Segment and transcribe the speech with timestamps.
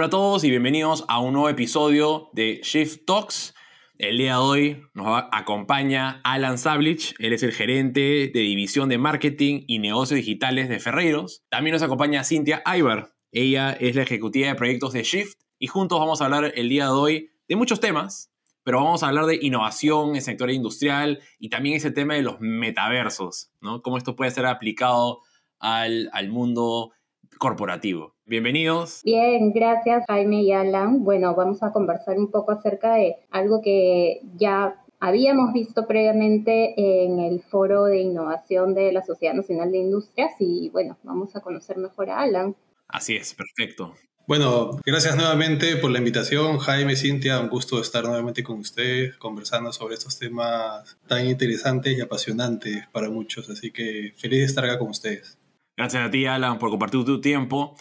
[0.00, 3.54] Hola a todos y bienvenidos a un nuevo episodio de Shift Talks.
[3.98, 8.96] El día de hoy nos acompaña Alan Sablich, él es el gerente de división de
[8.96, 11.44] marketing y negocios digitales de Ferreiros.
[11.50, 16.00] También nos acompaña Cintia Ibar, ella es la ejecutiva de proyectos de Shift y juntos
[16.00, 18.32] vamos a hablar el día de hoy de muchos temas,
[18.62, 22.40] pero vamos a hablar de innovación en sector industrial y también ese tema de los
[22.40, 23.82] metaversos, ¿no?
[23.82, 25.20] Cómo esto puede ser aplicado
[25.58, 26.92] al, al mundo
[27.38, 28.16] corporativo.
[28.30, 29.00] Bienvenidos.
[29.02, 31.02] Bien, gracias Jaime y Alan.
[31.02, 37.18] Bueno, vamos a conversar un poco acerca de algo que ya habíamos visto previamente en
[37.18, 41.76] el foro de innovación de la Sociedad Nacional de Industrias y bueno, vamos a conocer
[41.78, 42.54] mejor a Alan.
[42.86, 43.96] Así es, perfecto.
[44.28, 49.72] Bueno, gracias nuevamente por la invitación, Jaime, Cintia, un gusto estar nuevamente con ustedes conversando
[49.72, 54.78] sobre estos temas tan interesantes y apasionantes para muchos, así que feliz de estar acá
[54.78, 55.36] con ustedes.
[55.76, 57.74] Gracias a ti, Alan, por compartir tu tiempo.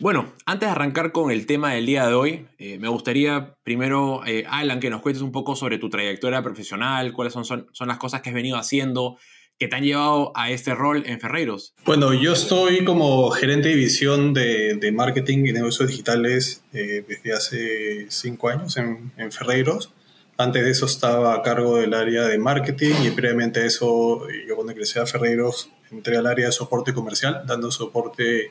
[0.00, 4.22] Bueno, antes de arrancar con el tema del día de hoy, eh, me gustaría primero,
[4.26, 7.98] eh, Alan, que nos cuentes un poco sobre tu trayectoria profesional, cuáles son, son, las
[7.98, 9.18] cosas que has venido haciendo
[9.56, 11.74] que te han llevado a este rol en Ferreiros.
[11.84, 17.32] Bueno, yo estoy como gerente de división de, de marketing y negocios digitales eh, desde
[17.32, 19.92] hace cinco años en, en, Ferreiros.
[20.36, 24.56] Antes de eso estaba a cargo del área de marketing y previamente a eso, yo
[24.56, 28.50] cuando ingresé a Ferreiros entré al área de soporte comercial, dando soporte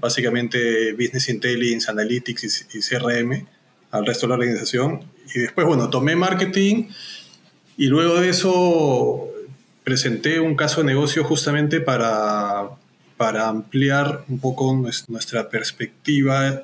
[0.00, 3.46] básicamente Business Intelligence, Analytics y, CRM
[3.90, 5.00] al resto de la organización.
[5.34, 6.88] Y después, bueno, tomé marketing
[7.76, 9.28] y luego de eso
[9.84, 12.70] presenté un caso de negocio justamente para,
[13.16, 14.74] para ampliar un poco
[15.08, 16.62] nuestra perspectiva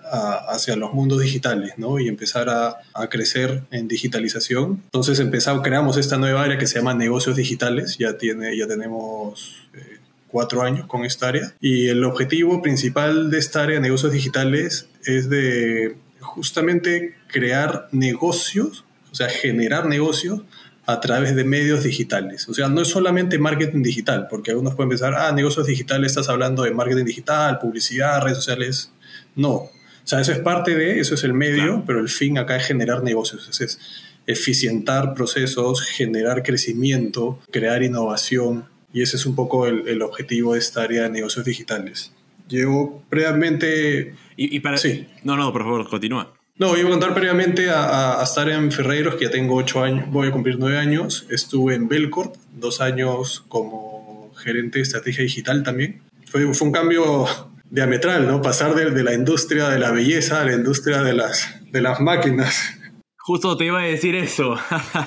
[0.49, 1.99] hacia los mundos digitales, ¿no?
[1.99, 4.83] Y empezar a, a, crecer en digitalización.
[4.87, 7.97] Entonces empezamos, creamos esta nueva área que se llama negocios digitales.
[7.99, 10.00] Ya, tiene, ya tenemos eh,
[10.31, 11.55] cuatro años con esta área.
[11.61, 18.85] Y el objetivo principal de esta área de negocios digitales es de justamente crear negocios,
[19.11, 20.43] o sea, generar negocios
[20.87, 22.49] a través de medios digitales.
[22.49, 26.29] O sea, no es solamente marketing digital, porque algunos pueden pensar, ah, negocios digitales, estás
[26.29, 28.93] hablando de marketing digital, publicidad, redes sociales.
[29.37, 29.53] No.
[29.53, 29.71] O
[30.05, 33.03] sea, eso es parte de, eso es el medio, pero el fin acá es generar
[33.03, 33.61] negocios.
[33.61, 33.79] es
[34.27, 40.59] eficientar procesos, generar crecimiento, crear innovación, y ese es un poco el, el objetivo de
[40.59, 42.13] esta área de negocios digitales.
[42.49, 44.15] Llevo previamente...
[44.37, 44.77] Y, y para...
[44.77, 45.07] Sí.
[45.23, 46.33] No, no, por favor, continúa.
[46.59, 50.11] No, iba a contar previamente a, a, estar en Ferreiros, que ya tengo ocho años,
[50.11, 51.27] voy a cumplir nueve años.
[51.31, 56.03] Estuve en Belcorp, dos años como gerente de estrategia digital también.
[56.27, 57.27] Fue, fue un cambio
[57.71, 58.43] diametral, ¿no?
[58.43, 62.01] Pasar de, de, la industria de la belleza a la industria de las, de las
[62.01, 62.79] máquinas.
[63.23, 64.57] Justo te iba a decir eso.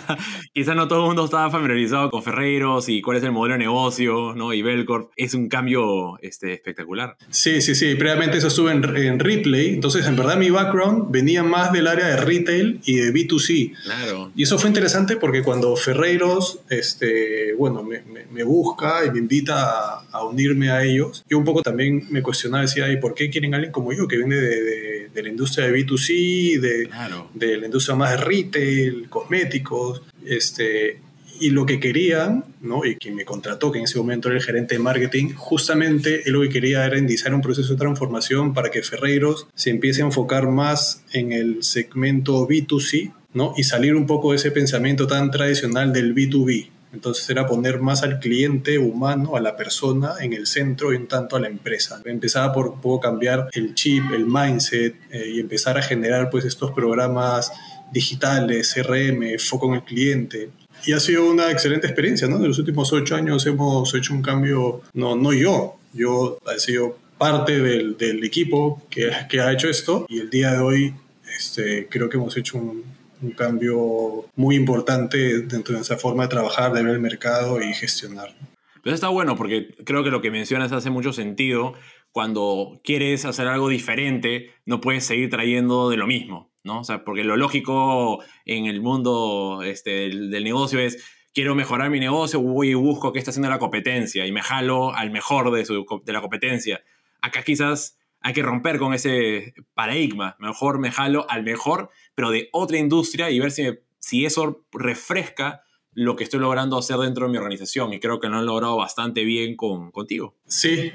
[0.53, 3.59] Quizá no todo el mundo estaba familiarizado con Ferreiros y cuál es el modelo de
[3.59, 4.53] negocio, ¿no?
[4.53, 5.11] Y Belcorp.
[5.15, 7.17] Es un cambio este, espectacular.
[7.31, 7.95] Sí, sí, sí.
[7.95, 9.73] Previamente eso estuve en, en Ripley.
[9.73, 13.73] Entonces, en verdad, mi background venía más del área de retail y de B2C.
[13.83, 14.31] Claro.
[14.35, 19.19] Y eso fue interesante porque cuando Ferreiros, este, bueno, me, me, me busca y me
[19.19, 23.15] invita a, a, unirme a ellos, yo un poco también me cuestionaba, decía, ¿y por
[23.15, 26.59] qué quieren a alguien como yo que viene de, de, de la industria de B2C,
[26.59, 27.29] de, claro.
[27.33, 30.99] de la industria más de retail, cosméticos, este,
[31.39, 32.85] y lo que querían, ¿no?
[32.85, 36.33] y quien me contrató, que en ese momento era el gerente de marketing, justamente él
[36.33, 40.05] lo que quería era iniciar un proceso de transformación para que Ferreiros se empiece a
[40.05, 43.53] enfocar más en el segmento B2C ¿no?
[43.57, 46.69] y salir un poco de ese pensamiento tan tradicional del B2B.
[46.93, 51.07] Entonces era poner más al cliente humano, a la persona en el centro y un
[51.07, 52.01] tanto a la empresa.
[52.05, 56.71] Empezaba por poco cambiar el chip, el mindset eh, y empezar a generar pues estos
[56.71, 57.51] programas
[57.91, 60.49] digitales, CRM, foco en el cliente.
[60.85, 62.37] Y ha sido una excelente experiencia, ¿no?
[62.37, 66.97] En los últimos ocho años hemos hecho un cambio, no, no yo, yo he sido
[67.17, 70.93] parte del, del equipo que, que, ha hecho esto y el día de hoy
[71.37, 72.83] este, creo que hemos hecho un,
[73.23, 77.73] un cambio muy importante dentro de esa forma de trabajar, de ver el mercado y
[77.73, 78.35] gestionar.
[78.83, 81.73] Pero está bueno porque creo que lo que mencionas hace mucho sentido.
[82.11, 86.51] Cuando quieres hacer algo diferente, no puedes seguir trayendo de lo mismo.
[86.63, 86.81] ¿no?
[86.81, 91.03] O sea, porque lo lógico en el mundo este, del, del, negocio es,
[91.33, 94.93] quiero mejorar mi negocio, voy y busco qué está haciendo la competencia y me jalo
[94.93, 96.83] al mejor de, su, de la competencia.
[97.21, 100.35] Acá quizás hay que romper con ese paradigma.
[100.39, 103.67] Mejor me jalo al mejor, pero de otra industria y ver si,
[103.99, 105.61] si eso refresca
[105.91, 107.93] lo que estoy logrando hacer dentro de mi organización.
[107.93, 110.35] Y creo que lo han logrado bastante bien con, contigo.
[110.45, 110.91] Sí,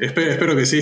[0.00, 0.80] espero, espero que sí.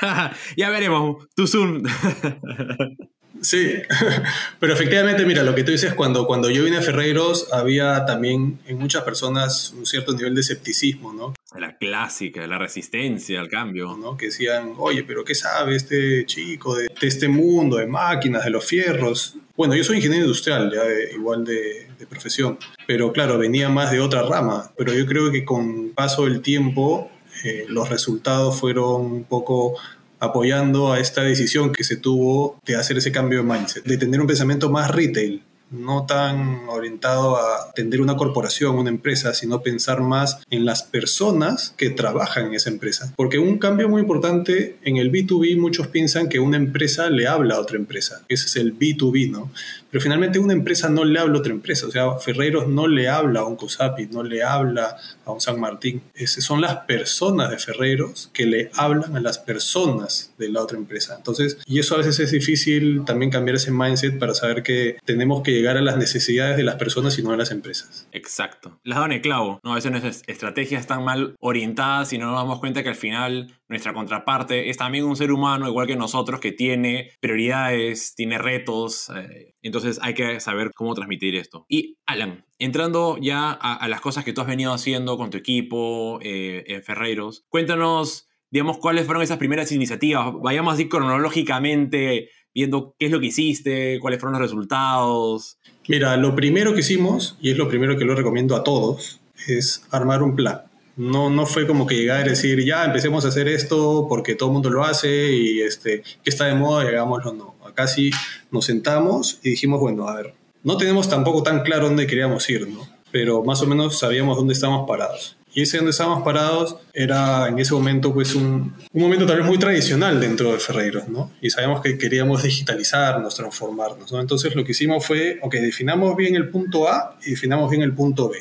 [0.56, 1.82] ya veremos, tu Zoom.
[3.40, 3.74] Sí,
[4.60, 8.58] pero efectivamente, mira, lo que tú dices, cuando, cuando yo vine a Ferreiros, había también
[8.66, 11.34] en muchas personas un cierto nivel de escepticismo, ¿no?
[11.58, 13.96] La clásica, la resistencia al cambio.
[13.96, 14.16] ¿no?
[14.16, 18.64] Que decían, oye, pero ¿qué sabe este chico de, este mundo, de máquinas, de los
[18.64, 19.36] fierros?
[19.56, 24.00] Bueno, yo soy ingeniero industrial, ya igual de, de profesión, pero claro, venía más de
[24.00, 27.10] otra rama, pero yo creo que con paso del tiempo
[27.44, 29.74] eh, los resultados fueron un poco
[30.20, 34.20] apoyando a esta decisión que se tuvo de hacer ese cambio de mindset, de tener
[34.20, 40.00] un pensamiento más retail, no tan orientado a atender una corporación, una empresa, sino pensar
[40.00, 43.12] más en las personas que trabajan en esa empresa.
[43.16, 47.56] Porque un cambio muy importante en el B2B, muchos piensan que una empresa le habla
[47.56, 48.22] a otra empresa.
[48.28, 49.50] Ese es el B2B, ¿no?
[49.90, 51.86] Pero finalmente una empresa no le habla a otra empresa.
[51.86, 55.58] O sea, Ferreiros no le habla a un COSAPI, no le habla a un San
[55.58, 56.02] Martín.
[56.14, 60.76] Esas son las personas de Ferreiros que le hablan a las personas de la otra
[60.76, 61.14] empresa.
[61.16, 65.42] Entonces, y eso a veces es difícil también cambiar ese mindset para saber que tenemos
[65.42, 68.08] que llegar a las necesidades de las personas y no de las empresas.
[68.12, 68.80] Exacto.
[68.84, 69.60] Las dan el clavo.
[69.62, 69.72] ¿no?
[69.72, 73.54] A veces nuestras estrategias están mal orientadas y no nos damos cuenta que al final
[73.68, 79.10] nuestra contraparte es también un ser humano igual que nosotros que tiene prioridades, tiene retos.
[79.14, 81.66] Eh, entonces hay que saber cómo transmitir esto.
[81.68, 86.18] Y Alan, entrando ya a, las cosas que tú has venido haciendo con tu equipo
[86.22, 90.32] eh, en Ferreiros, cuéntanos digamos, cuáles fueron esas primeras iniciativas.
[90.40, 95.58] Vayamos así cronológicamente viendo qué es lo que hiciste, cuáles fueron los resultados.
[95.88, 99.84] Mira, lo primero que hicimos, y es lo primero que lo recomiendo a todos, es
[99.90, 100.62] armar un plan.
[100.96, 104.48] No, no fue como que llegar y decir, ya empecemos a hacer esto porque todo
[104.48, 107.32] el mundo lo hace y este, que está de moda y hagámoslo.
[107.32, 108.10] No, acá sí
[108.50, 110.34] nos sentamos y dijimos, bueno, a ver,
[110.64, 112.88] no tenemos tampoco tan claro dónde queríamos ir, ¿no?
[113.12, 115.36] Pero más o menos sabíamos dónde estábamos parados.
[115.58, 119.46] Y ese donde estábamos parados era en ese momento pues un, un momento tal vez
[119.46, 121.32] muy tradicional dentro de Ferreiros, ¿no?
[121.40, 124.20] Y sabíamos que queríamos digitalizarnos, transformarnos, ¿no?
[124.20, 127.92] Entonces lo que hicimos fue, ok, definamos bien el punto A y definamos bien el
[127.92, 128.38] punto B.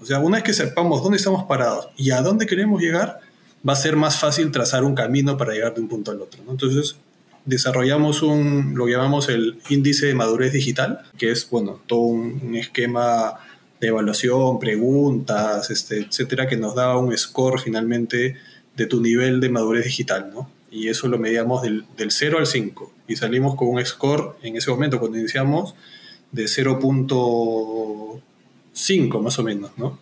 [0.00, 3.18] O sea, una vez que sepamos dónde estamos parados y a dónde queremos llegar,
[3.68, 6.40] va a ser más fácil trazar un camino para llegar de un punto al otro,
[6.44, 6.52] ¿no?
[6.52, 6.94] Entonces
[7.44, 13.34] desarrollamos un, lo llamamos el índice de madurez digital, que es, bueno, todo un, esquema
[13.80, 18.36] de evaluación, preguntas, este, etcétera, que nos da un score finalmente
[18.76, 20.50] de tu nivel de madurez digital, ¿no?
[20.70, 24.56] Y eso lo medíamos del, del 0 al 5 y salimos con un score en
[24.56, 25.74] ese momento cuando iniciamos
[26.30, 29.98] de 0.5 más o menos, ¿no?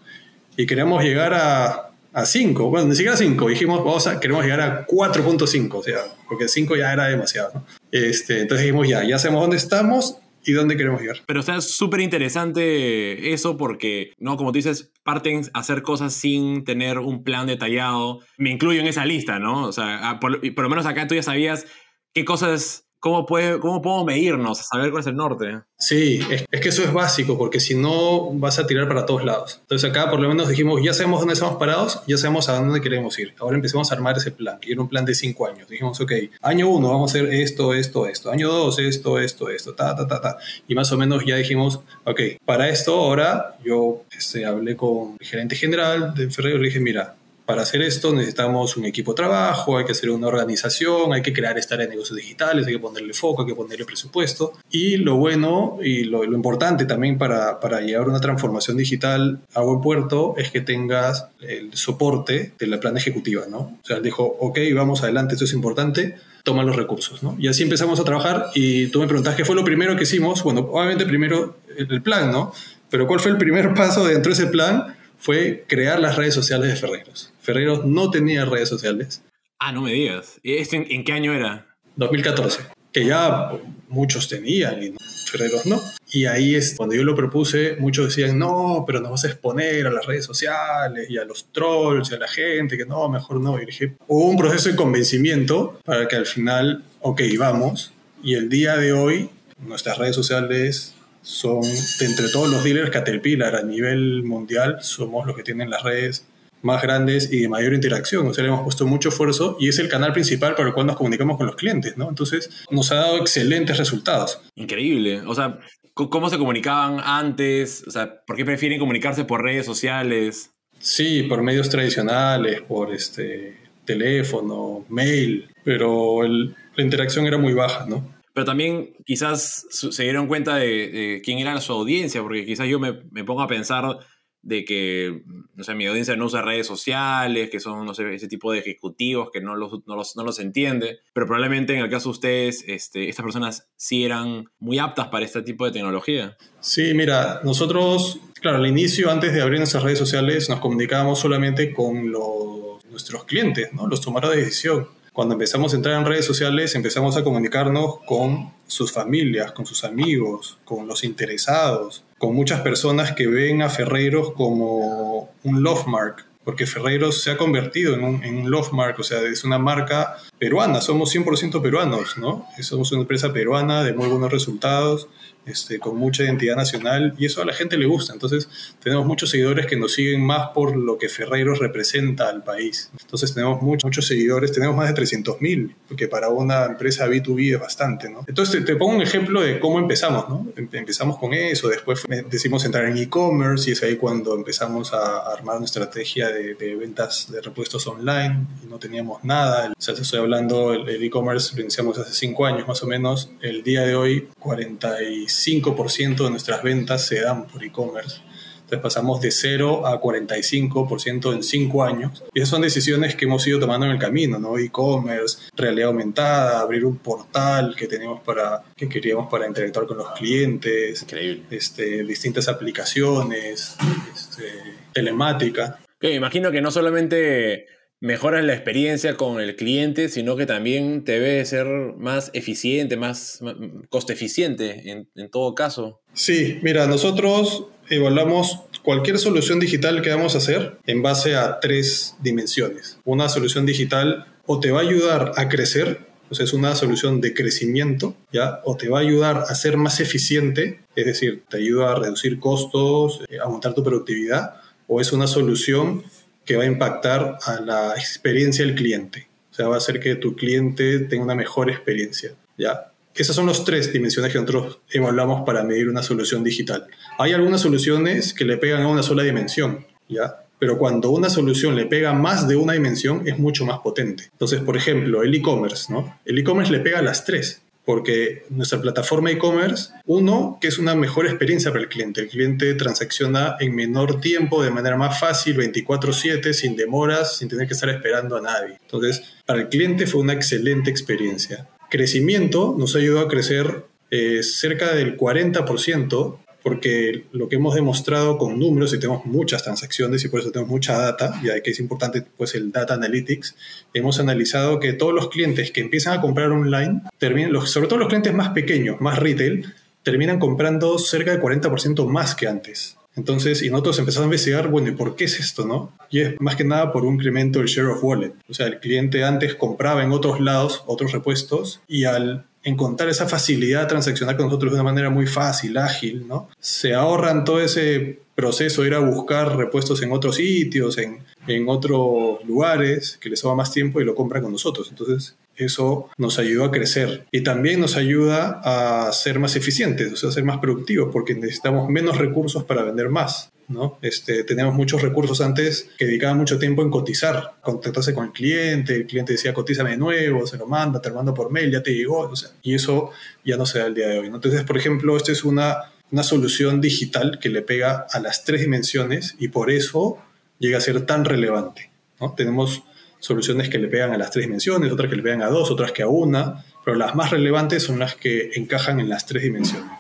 [0.57, 4.61] Y queríamos llegar a, a 5, bueno, ni siquiera 5, dijimos, vamos a, queremos llegar
[4.61, 7.65] a 4.5, o sea, porque 5 ya era demasiado, ¿no?
[7.91, 11.19] Este, entonces dijimos, ya, ya sabemos dónde estamos, y dónde queremos llegar.
[11.27, 14.37] Pero o es súper interesante eso porque, ¿no?
[14.37, 18.21] Como tú dices, parten a hacer cosas sin tener un plan detallado.
[18.37, 19.67] Me incluyo en esa lista, ¿no?
[19.67, 21.67] O sea, por lo menos acá tú ya sabías
[22.15, 25.61] qué cosas ¿Cómo, puede, ¿Cómo podemos medirnos, saber cuál es el norte?
[25.79, 29.59] Sí, es, que eso es básico, porque si no vas a tirar para todos lados.
[29.61, 32.81] Entonces acá por lo menos dijimos, ya sabemos dónde estamos parados, ya sabemos a dónde
[32.81, 33.35] queremos ir.
[33.39, 35.69] Ahora empecemos a armar ese plan, que era un plan de cinco años.
[35.69, 36.13] Dijimos, ok,
[36.43, 38.33] año uno vamos a hacer esto, esto, esto.
[38.33, 40.37] Año dos, esto, esto, esto, ta, ta, ta, ta.
[40.67, 45.27] Y más o menos ya dijimos, ok, para esto ahora yo este, hablé con el
[45.27, 47.15] gerente general de Ferrer y le dije, mira,
[47.49, 51.33] para hacer esto necesitamos un equipo de trabajo, hay que hacer una organización, hay que
[51.33, 54.53] crear esta área de negocios digitales, hay que ponerle foco, hay que ponerle presupuesto.
[54.71, 59.81] Y lo bueno y lo, importante también para, para llevar una transformación digital a buen
[59.81, 63.59] puerto es que tengas el soporte de la plan ejecutiva, ¿no?
[63.59, 67.35] O sea, dijo, ok, vamos adelante, esto es importante, toma los recursos, ¿no?
[67.39, 70.43] Y así empezamos a trabajar y tú me preguntas qué fue lo primero que hicimos.
[70.43, 72.53] Bueno, obviamente primero el plan, ¿no?
[72.91, 74.98] Pero ¿cuál fue el primer paso dentro de ese plan?
[75.19, 77.33] Fue crear las redes sociales de Ferreros.
[77.41, 79.23] Ferreros no tenía redes sociales.
[79.59, 80.39] Ah, no me digas.
[80.43, 81.67] ¿Esto en, qué año era?
[81.97, 82.61] 2014.
[82.93, 83.51] Que ya
[83.89, 84.95] muchos tenían y
[85.31, 85.81] Ferreros no.
[86.13, 89.87] Y ahí es cuando yo lo propuse, muchos decían, no, pero nos vas a exponer
[89.89, 93.41] a las redes sociales y a los trolls y a la gente, que no, mejor
[93.41, 93.61] no.
[93.61, 97.93] Y dije, hubo un proceso de convencimiento para que al final, ok, vamos.
[98.23, 100.95] Y el día de hoy, nuestras redes sociales
[101.29, 105.83] son, de entre todos los dealers Caterpillar a nivel mundial, somos los que tienen las
[105.83, 106.27] redes
[106.63, 108.27] más grandes y de mayor interacción.
[108.27, 110.87] O sea, le hemos puesto mucho esfuerzo y es el canal principal por el cual
[110.87, 112.09] nos comunicamos con los clientes, ¿no?
[112.09, 114.41] Entonces, nos ha dado excelentes resultados.
[114.55, 115.21] Increíble.
[115.27, 115.59] O sea,
[115.93, 117.85] ¿cómo se comunicaban antes?
[117.87, 120.53] O sea, ¿por qué prefieren comunicarse por redes sociales?
[120.79, 128.18] Sí, por medios tradicionales, por este teléfono, mail, pero la interacción era muy baja, ¿no?
[128.39, 133.03] Pero también quizás se dieron cuenta de, quién era su audiencia, porque quizás yo me,
[133.11, 133.99] me pongo a pensar
[134.43, 135.25] de que,
[135.57, 138.61] no sé, mi audiencia no usa redes sociales, que son, no sé, ese tipo de
[138.61, 142.13] ejecutivos que no los, no los, no los entiende, pero probablemente en el caso de
[142.13, 146.37] ustedes, este, estas personas sí eran muy aptas para este tipo de tecnología.
[146.61, 151.73] Sí, mira, nosotros, claro, al inicio, antes de abrir nuestras redes sociales, nos comunicábamos solamente
[151.73, 153.89] con los, nuestros clientes, ¿no?
[153.89, 154.97] los tomadores de decisión.
[155.13, 159.85] Cuando empezamos a entrar en redes sociales, empezamos a comunicarnos con sus familias, con sus
[159.85, 166.25] amigos, con los interesados, con muchas personas que ven a Ferreiros como un love mark,
[166.45, 169.59] porque Ferreiros se ha convertido en un, en un love mark, o sea, es una
[169.59, 172.47] marca peruana, somos 100% peruanos, ¿no?
[172.61, 175.09] Somos una empresa peruana de muy buenos resultados,
[175.49, 178.13] este, con mucha identidad nacional y eso a la gente le gusta.
[178.13, 178.49] Entonces
[178.83, 182.91] tenemos muchos seguidores que nos siguen más por lo que Ferreiros representa al país.
[183.01, 187.61] Entonces tenemos muchos, muchos seguidores, tenemos más de 300.000, que para una empresa B2B es
[187.61, 188.09] bastante.
[188.09, 188.25] ¿no?
[188.27, 190.29] Entonces te, pongo un ejemplo de cómo empezamos.
[190.29, 190.47] ¿no?
[190.57, 195.57] Empezamos con eso, después decidimos entrar en e-commerce y es ahí cuando empezamos a armar
[195.57, 199.73] una estrategia de, de ventas de repuestos online y no teníamos nada.
[199.77, 203.31] O sea, te estoy hablando, el e-commerce lo iniciamos hace 5 años más o menos.
[203.41, 208.21] El día de hoy, 46 5% de nuestras ventas se dan por e-commerce.
[208.69, 212.23] Entonces pasamos de 0 a 45% en 5 años.
[212.35, 214.59] Y esas son decisiones que hemos ido tomando en el camino, ¿no?
[214.59, 220.11] E-commerce, realidad aumentada, abrir un portal que teníamos para, que queríamos para interactuar con los
[220.11, 221.07] clientes.
[221.51, 223.75] Este, distintas aplicaciones,
[224.15, 224.53] este,
[224.93, 225.79] telemática.
[225.97, 231.13] Okay, imagino que no solamente mejoras la experiencia con el cliente, sino que también te
[231.13, 233.41] debe ser más eficiente, más,
[233.89, 236.01] coste eficiente en, en, todo caso.
[236.13, 242.17] Sí, mira, nosotros evaluamos cualquier solución digital que vamos a hacer en base a tres
[242.21, 242.99] dimensiones.
[243.05, 247.21] Una solución digital o te va a ayudar a crecer, o sea, es una solución
[247.21, 248.61] de crecimiento, ¿ya?
[248.65, 252.39] O te va a ayudar a ser más eficiente, es decir, te ayuda a reducir
[252.39, 254.55] costos, a aumentar tu productividad,
[254.87, 256.05] o es una solución
[256.49, 259.29] que va a impactar a la experiencia del cliente.
[259.51, 262.33] O sea, va a hacer que tu cliente tenga una mejor experiencia.
[262.57, 262.91] ¿ya?
[263.15, 266.87] Esas son las tres dimensiones que nosotros evaluamos para medir una solución digital.
[267.19, 270.43] Hay algunas soluciones que le pegan a una sola dimensión, ¿ya?
[270.59, 274.31] Pero cuando una solución le pega más de una dimensión es mucho más potente.
[274.33, 276.19] Entonces, por ejemplo, el e-commerce, ¿no?
[276.25, 280.95] El e-commerce le pega a las tres porque nuestra plataforma e-commerce, uno, que es una
[280.95, 282.21] mejor experiencia para el cliente.
[282.21, 287.67] El cliente transacciona en menor tiempo, de manera más fácil, 24/7, sin demoras, sin tener
[287.67, 288.77] que estar esperando a nadie.
[288.83, 291.67] Entonces, para el cliente fue una excelente experiencia.
[291.89, 298.59] Crecimiento nos ayudó a crecer eh, cerca del 40% porque lo que hemos demostrado con
[298.59, 302.23] números, y tenemos muchas transacciones y por eso tenemos mucha data, ya que es importante
[302.37, 303.57] pues el data analytics,
[303.95, 307.99] hemos analizado que todos los clientes que empiezan a comprar online, terminan, los, sobre todo
[307.99, 309.73] los clientes más pequeños, más retail,
[310.03, 312.99] terminan comprando cerca del 40% más que antes.
[313.17, 315.97] Entonces, y nosotros empezamos a investigar, bueno, ¿y por qué es esto, no?
[316.11, 318.35] Y es más que nada por un incremento del share of wallet.
[318.47, 323.29] O sea, el cliente antes compraba en otros lados otros repuestos y al encontrar esa
[323.29, 326.49] facilidad de transaccionar con nosotros de una manera muy fácil, ágil, ¿no?
[326.61, 331.69] Se ahorran todo ese proceso de ir a buscar repuestos en otros sitios, en, en
[331.69, 334.89] otros lugares, que les toma más tiempo y lo compran con nosotros.
[334.91, 340.17] Entonces, eso nos ayudó a crecer y también nos ayuda a ser más eficientes, o
[340.17, 343.51] sea, a ser más productivos, porque necesitamos menos recursos para vender más.
[343.69, 343.99] ¿No?
[344.03, 348.95] Este, teníamos muchos recursos antes que dedicaban mucho tiempo en cotizar, contactarse con el cliente,
[348.95, 351.83] el cliente decía cotízame de nuevo, se lo manda, te lo mando por mail, ya
[351.83, 353.11] te llegó, o sea, y eso
[353.45, 354.31] ya no se da el día de hoy.
[354.31, 354.37] ¿no?
[354.37, 358.63] Entonces, por ejemplo, esta es una, una solución digital que le pega a las tres
[358.63, 360.19] dimensiones y por eso
[360.59, 361.91] llega a ser tan relevante.
[362.21, 362.35] ¿no?
[362.35, 362.83] Tenemos
[363.21, 365.93] soluciones que le pegan a las tres dimensiones, otras que le pegan a dos, otras
[365.93, 369.91] que a una, pero las más relevantes son las que encajan en las tres dimensiones.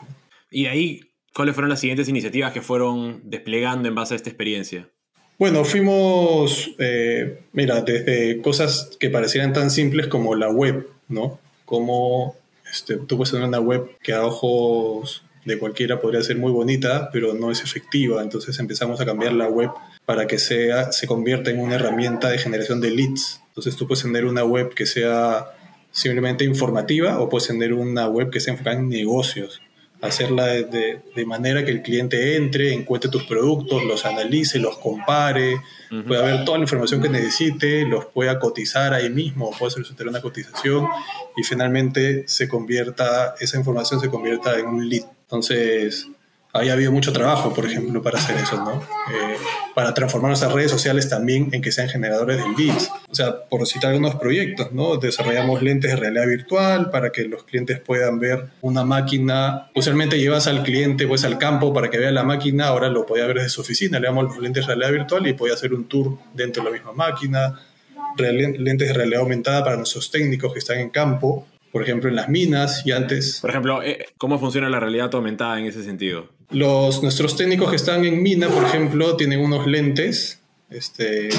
[0.50, 4.88] Y ahí, ¿cuáles fueron las siguientes iniciativas que fueron desplegando en base a esta experiencia?
[5.38, 11.38] Bueno, fuimos, eh, mira, desde cosas que parecieran tan simples como la web, ¿no?
[11.64, 12.35] Como
[12.73, 17.11] este, tú puedes tener una web que a ojos de cualquiera podría ser muy bonita,
[17.12, 18.23] pero no es efectiva.
[18.23, 19.70] Entonces empezamos a cambiar la web
[20.04, 23.40] para que sea, se convierta en una herramienta de generación de leads.
[23.49, 25.47] Entonces tú puedes tener una web que sea
[25.90, 29.62] simplemente informativa o puedes tener una web que sea enfocada en negocios.
[30.00, 35.61] Hacerla de, de, manera que el cliente entre, encuentre tus productos, los analice, los compare,
[36.07, 40.21] pueda ver toda la información que necesite, los pueda cotizar ahí mismo, puede solicitar una
[40.21, 40.87] cotización
[41.37, 45.05] y finalmente se convierta, esa información se convierta en un lead.
[45.23, 46.09] Entonces,
[46.59, 48.83] había habido mucho trabajo, por ejemplo, para hacer eso, ¿no?
[49.12, 49.37] Eh,
[49.75, 52.91] para transformar nuestras redes sociales también en que sean generadores de leads.
[53.09, 54.97] O sea, por citar algunos proyectos, ¿no?
[54.97, 59.71] Desarrollamos lentes de realidad virtual para que los clientes puedan ver una máquina.
[59.75, 63.27] Usualmente llevas al cliente pues al campo para que vea la máquina, ahora lo podía
[63.27, 63.99] ver desde su oficina.
[64.00, 66.77] Le damos los lentes de realidad virtual y podía hacer un tour dentro de la
[66.77, 67.61] misma máquina.
[68.17, 72.29] Lentes de realidad aumentada para nuestros técnicos que están en campo por ejemplo, en las
[72.29, 73.41] minas y antes.
[73.41, 76.29] Por ejemplo, eh, ¿cómo funciona la realidad aumentada en ese sentido?
[76.50, 80.40] Los, nuestros técnicos que están en mina, por ejemplo, tienen unos lentes,
[80.71, 81.31] este,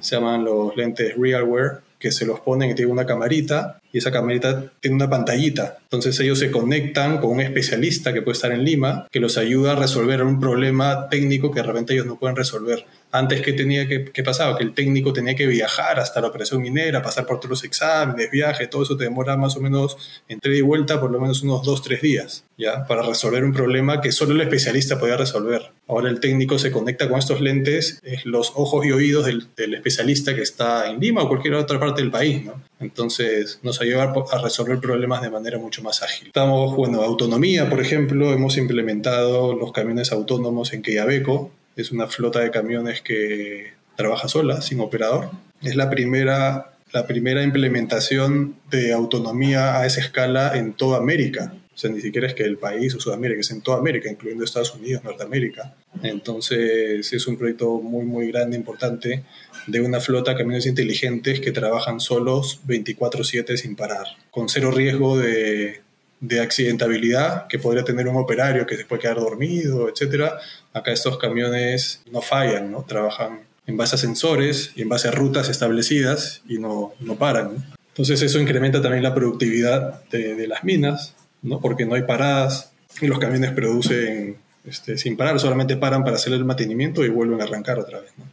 [0.00, 4.10] se llaman los lentes RealWear, que se los ponen y tienen una camarita y esa
[4.10, 5.78] camarita tiene una pantallita.
[5.82, 9.72] Entonces ellos se conectan con un especialista que puede estar en Lima, que los ayuda
[9.72, 12.84] a resolver un problema técnico que de repente ellos no pueden resolver.
[13.10, 14.56] Antes, ¿qué, tenía que, qué pasaba?
[14.58, 18.30] Que el técnico tenía que viajar hasta la operación minera, pasar por todos los exámenes,
[18.30, 19.96] viaje, todo eso te demora más o menos
[20.28, 22.84] entre y vuelta por lo menos unos dos, tres días, ¿ya?
[22.86, 25.70] Para resolver un problema que solo el especialista podía resolver.
[25.86, 29.74] Ahora el técnico se conecta con estos lentes, es los ojos y oídos del, del
[29.74, 32.62] especialista que está en Lima o cualquier otra parte del país, ¿no?
[32.78, 36.28] Entonces nos ayuda a resolver problemas de manera mucho más ágil.
[36.28, 42.40] Estamos, bueno, autonomía, por ejemplo, hemos implementado los camiones autónomos en Quellaveco, es una flota
[42.40, 45.30] de camiones que trabaja sola, sin operador.
[45.62, 51.52] Es la primera, la primera implementación de autonomía a esa escala en toda América.
[51.74, 54.44] O sea, ni siquiera es que el país o Sudamérica, es en toda América, incluyendo
[54.44, 55.76] Estados Unidos, Norteamérica.
[56.02, 59.22] Entonces, es un proyecto muy, muy grande, importante,
[59.68, 65.18] de una flota de camiones inteligentes que trabajan solos 24/7 sin parar, con cero riesgo
[65.18, 65.82] de,
[66.20, 70.32] de accidentabilidad que podría tener un operario que se puede quedar dormido, etc.
[70.72, 72.82] Acá estos camiones no fallan, ¿no?
[72.82, 77.66] Trabajan en base a sensores y en base a rutas establecidas y no, no paran.
[77.88, 81.60] Entonces eso incrementa también la productividad de, de, las minas, ¿no?
[81.60, 86.32] Porque no hay paradas y los camiones producen este, sin parar, solamente paran para hacer
[86.32, 88.24] el mantenimiento y vuelven a arrancar otra vez, ¿no?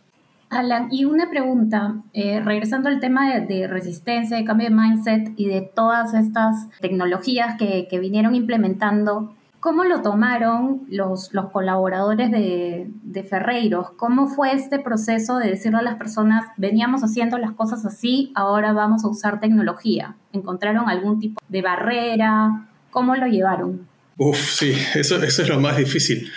[0.50, 5.48] Alan, y una pregunta, eh, regresando al tema de, resistencia, de cambio de mindset y
[5.48, 13.92] de todas estas tecnologías que, vinieron implementando, ¿cómo lo tomaron los, colaboradores de, Ferreiros?
[13.98, 18.72] ¿Cómo fue este proceso de decirle a las personas, veníamos haciendo las cosas así, ahora
[18.74, 20.16] vamos a usar tecnología?
[20.32, 22.68] ¿Encontraron algún tipo de barrera?
[22.92, 23.88] ¿Cómo lo llevaron?
[24.18, 26.32] Uf, sí, eso es lo más difícil.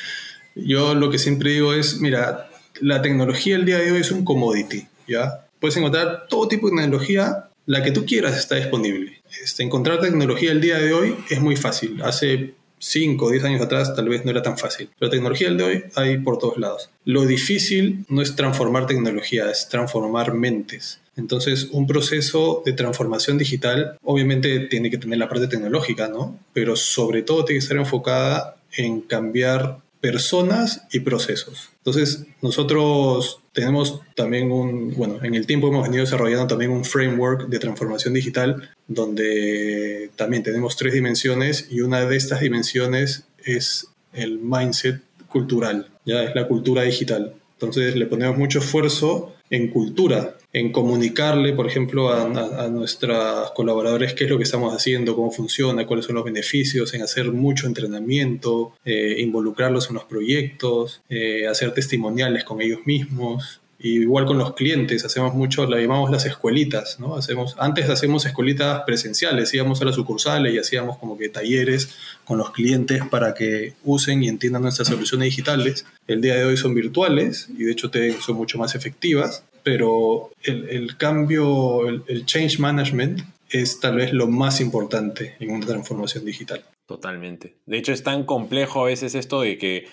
[0.56, 2.48] Yo lo que siempre digo es, mira,
[2.80, 5.46] la tecnología el día de hoy es un commodity, ¿ya?
[5.60, 9.20] Puedes encontrar todo tipo de tecnología, la que tú quieras está disponible.
[9.42, 12.00] Este, encontrar tecnología el día de hoy es muy fácil.
[12.02, 14.88] Hace 5 o 10 años atrás tal vez no era tan fácil.
[14.98, 16.90] Pero la tecnología del de hoy hay por todos lados.
[17.04, 21.00] Lo difícil no es transformar tecnología, es transformar mentes.
[21.16, 26.38] Entonces, un proceso de transformación digital obviamente tiene que tener la parte tecnológica, ¿no?
[26.52, 31.70] Pero sobre todo tiene que estar enfocada en cambiar personas y procesos.
[31.88, 37.48] Entonces, nosotros tenemos también un, bueno, en el tiempo hemos venido desarrollando también un framework
[37.48, 44.38] de transformación digital donde también tenemos tres dimensiones y una de estas dimensiones es el
[44.38, 47.36] mindset cultural, ya es la cultura digital.
[47.54, 54.24] Entonces le ponemos mucho esfuerzo en cultura, en comunicarle, por ejemplo, a, nuestros colaboradores qué
[54.24, 58.72] es lo que estamos haciendo, cómo funciona, cuáles son los beneficios, en hacer mucho entrenamiento,
[58.84, 65.04] eh, involucrarlos en los proyectos, eh, hacer testimoniales con ellos mismos, igual con los clientes,
[65.04, 67.16] hacemos mucho, la llamamos las escuelitas, ¿no?
[67.16, 71.90] Hacemos, antes hacemos escuelitas presenciales, íbamos a las sucursales y hacíamos como que talleres
[72.24, 75.86] con los clientes para que usen y entiendan nuestras soluciones digitales.
[76.08, 77.90] El día de hoy son virtuales y de hecho
[78.20, 84.26] son mucho más efectivas, pero el, el cambio, el, change management es tal vez lo
[84.26, 86.64] más importante en una transformación digital.
[86.86, 87.56] Totalmente.
[87.66, 89.88] De hecho, es tan complejo a veces esto de que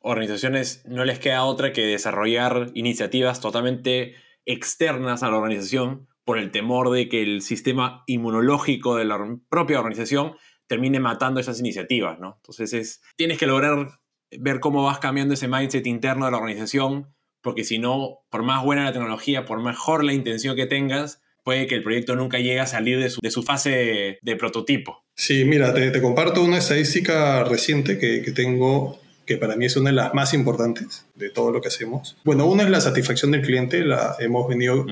[0.00, 4.14] organizaciones no les queda otra que desarrollar iniciativas totalmente
[4.46, 9.78] externas a la organización por el temor de que el sistema inmunológico de la propia
[9.78, 10.34] organización
[10.66, 12.36] termine matando esas iniciativas, ¿no?
[12.36, 13.98] Entonces es, tienes que lograr
[14.38, 18.64] ver cómo vas cambiando ese mindset interno de la organización, porque si no, por más
[18.64, 22.60] buena la tecnología, por mejor la intención que tengas, puede que el proyecto nunca llegue
[22.60, 25.04] a salir de su, fase de, prototipo.
[25.14, 28.99] Sí, mira, te, comparto una estadística reciente que, que tengo
[29.30, 32.16] que para mí es una de las más importantes de todo lo que hacemos.
[32.24, 34.84] Bueno, una es la satisfacción del cliente, la hemos venido,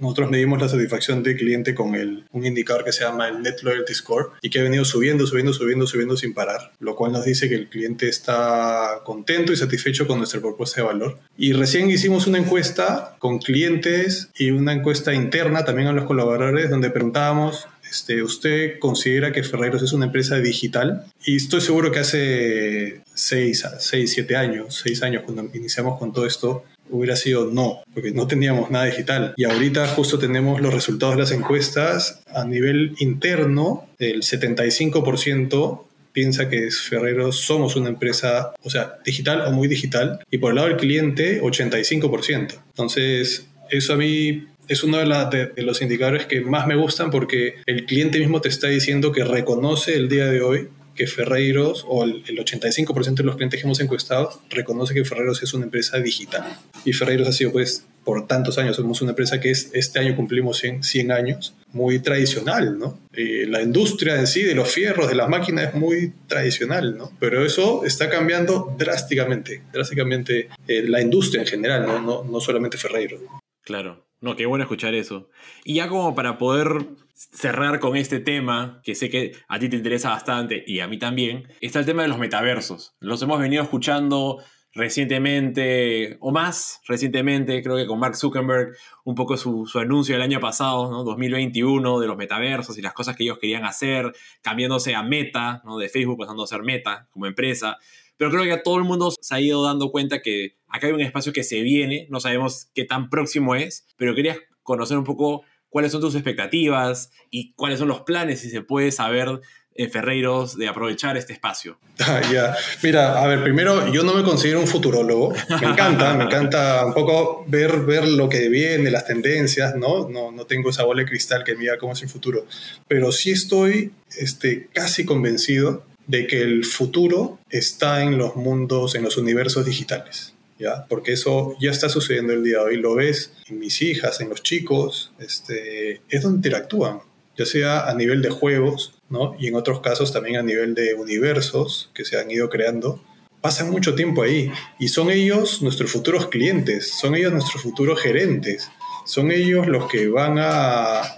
[0.00, 3.62] nosotros medimos la satisfacción del cliente con el, un indicador que se llama el Net
[3.62, 7.24] Loyalty Score y que ha venido subiendo, subiendo, subiendo, subiendo sin parar, lo cual nos
[7.24, 11.20] dice que el cliente está contento y satisfecho con nuestra propuesta de valor.
[11.38, 16.68] Y recién hicimos una encuesta con clientes y una encuesta interna también a los colaboradores
[16.68, 21.04] donde preguntábamos este, ¿usted considera que Ferreros es una empresa digital?
[21.24, 26.26] Y estoy seguro que hace 6, 6, 7 años, 6 años cuando iniciamos con todo
[26.26, 29.34] esto, hubiera sido no, porque no teníamos nada digital.
[29.36, 36.48] Y ahorita justo tenemos los resultados de las encuestas a nivel interno, el 75% piensa
[36.48, 40.68] que Ferreros somos una empresa, o sea, digital o muy digital, y por el lado
[40.68, 42.54] del cliente, 85%.
[42.68, 47.84] Entonces, eso a mí es uno de, los indicadores que más me gustan porque el
[47.84, 52.24] cliente mismo te está diciendo que reconoce el día de hoy que Ferreiros, o el,
[52.24, 56.58] 85% de los clientes que hemos encuestado, reconoce que Ferreiros es una empresa digital.
[56.84, 60.14] Y Ferreiros ha sido, pues, por tantos años, somos una empresa que es, este año
[60.14, 62.98] cumplimos 100, 100 años, muy tradicional, ¿no?
[63.12, 67.12] Eh, la industria en sí, de los fierros, de las máquinas, es muy tradicional, ¿no?
[67.18, 72.00] Pero eso está cambiando drásticamente, drásticamente eh, la industria en general, ¿no?
[72.00, 73.20] No, no solamente Ferreiros.
[73.62, 74.04] Claro.
[74.24, 75.28] No, qué bueno escuchar eso.
[75.64, 79.76] Y ya como para poder cerrar con este tema, que sé que a ti te
[79.76, 82.94] interesa bastante y a mí también, está el tema de los metaversos.
[83.00, 89.36] Los hemos venido escuchando recientemente, o más recientemente, creo que con Mark Zuckerberg, un poco
[89.36, 91.04] su, anuncio del año pasado, ¿no?
[91.04, 94.10] 2021, de los metaversos y las cosas que ellos querían hacer,
[94.40, 95.76] cambiándose a Meta, ¿no?
[95.76, 97.76] de Facebook pasando a ser Meta como empresa.
[98.16, 101.00] Pero creo que todo el mundo se ha ido dando cuenta que acá hay un
[101.00, 105.42] espacio que se viene, no sabemos qué tan próximo es, pero quería conocer un poco
[105.68, 109.40] cuáles son tus expectativas y cuáles son los planes, si se puede saber,
[109.76, 111.78] en Ferreiros, de aprovechar este espacio.
[112.06, 116.24] Ah, ya, mira, a ver, primero, yo no me considero un futurólogo, me encanta, me
[116.24, 120.08] encanta un poco ver, ver lo que viene, las tendencias, ¿no?
[120.08, 122.46] No, no tengo esa bola de cristal que mira cómo es el futuro,
[122.88, 129.02] pero sí estoy este, casi convencido de que el futuro está en los mundos, en
[129.02, 130.34] los universos digitales.
[130.56, 130.86] ¿Ya?
[130.88, 134.28] Porque eso ya está sucediendo el día de hoy, lo ves en mis hijas, en
[134.28, 137.00] los chicos, este, es donde interactúan,
[137.36, 139.34] ya sea a nivel de juegos, ¿no?
[139.40, 143.02] Y en otros casos también a nivel de universos que se han ido creando.
[143.40, 148.70] Pasan mucho tiempo ahí y son ellos nuestros futuros clientes, son ellos nuestros futuros gerentes,
[149.06, 151.08] son ellos los que van a, a,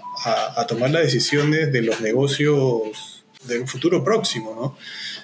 [0.56, 3.15] a tomar las decisiones de los negocios
[3.46, 4.78] de un futuro próximo, ¿no?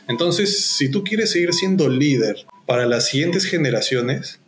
[0.09, 4.41] Entonces, si tú quieres seguir siendo líder para las siguientes generaciones,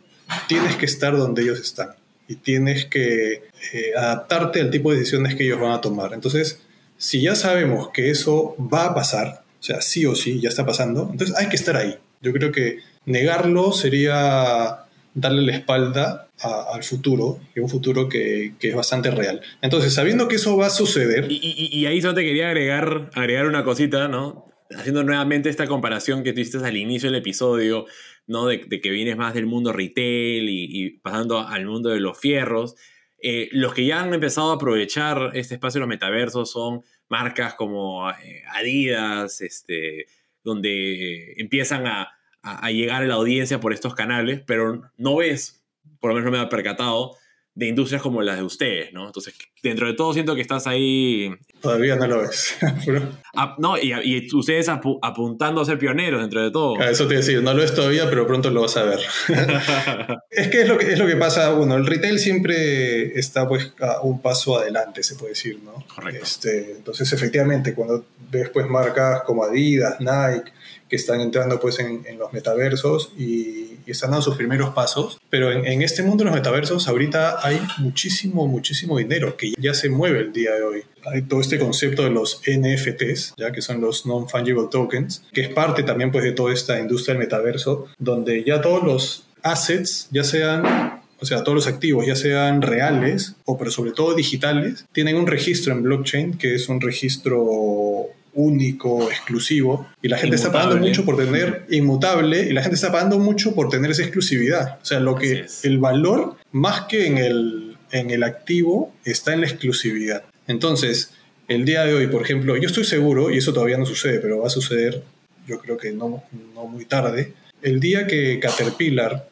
[0.47, 1.89] tienes que estar donde ellos están
[2.27, 6.13] y tienes que eh, adaptarte al tipo de decisiones que ellos van a tomar.
[6.13, 6.59] Entonces,
[6.97, 10.65] si ya sabemos que eso va a pasar, o sea, sí o sí, ya está
[10.65, 11.97] pasando, entonces hay que estar ahí.
[12.21, 18.75] Yo creo que negarlo sería darle la espalda al futuro, y un futuro que, es
[18.75, 19.41] bastante real.
[19.61, 21.27] Entonces, sabiendo que eso va a suceder...
[21.29, 24.45] Y, ahí solo te quería agregar, agregar una cosita, ¿no?
[24.75, 27.85] Haciendo nuevamente esta comparación que tuviste al inicio del episodio,
[28.27, 28.47] ¿no?
[28.47, 32.75] De, que vienes más del mundo retail y, pasando al mundo de los fierros.
[33.21, 37.55] Eh, los que ya han empezado a aprovechar este espacio de los metaversos son marcas
[37.55, 40.07] como eh, Adidas, este,
[40.43, 42.09] donde empiezan a,
[42.45, 45.64] a, llegar a la audiencia por estos canales, pero no ves,
[46.05, 47.17] por lo menos no me ha percatado,
[47.55, 49.07] de industrias como las de ustedes, ¿no?
[49.07, 51.33] Entonces, dentro de todo siento que estás ahí...
[51.61, 52.55] Todavía no lo ves.
[53.37, 56.79] Ah, no, y, ustedes apuntando a ser pioneros dentro de todo.
[56.79, 58.99] Ah, eso te decía, no lo es todavía, pero pronto lo vas a ver.
[60.29, 63.73] es que es lo que, es lo que pasa, bueno, el retail siempre está pues
[63.81, 65.83] a un paso adelante, se puede decir, ¿no?
[65.93, 66.23] Correcto.
[66.23, 70.53] Este, entonces, efectivamente, cuando ves pues marcas como Adidas, Nike,
[70.89, 75.19] que están entrando pues en, los metaversos y, están dando sus primeros pasos.
[75.29, 79.89] Pero en, este mundo de los metaversos ahorita hay muchísimo, muchísimo dinero que ya se
[79.89, 80.83] mueve el día de hoy.
[81.05, 85.49] Hay todo este concepto de los NFTs, ya que son los non-fungible tokens, que es
[85.49, 90.23] parte también pues de toda esta industria del metaverso, donde ya todos los assets, ya
[90.23, 95.15] sean o sea, todos los activos, ya sean reales o pero sobre todo digitales, tienen
[95.15, 100.77] un registro en blockchain que es un registro único, exclusivo, y la gente está pagando
[100.77, 104.77] mucho por tener inmutable, y la gente está pagando mucho por tener esa exclusividad.
[104.81, 109.41] O sea, lo que el valor, más que en el, en el activo, está en
[109.41, 110.23] la exclusividad.
[110.47, 111.11] Entonces,
[111.47, 114.39] el día de hoy, por ejemplo, yo estoy seguro, y eso todavía no sucede, pero
[114.39, 115.03] va a suceder,
[115.47, 119.29] yo creo que no, no muy tarde, el día que Caterpillar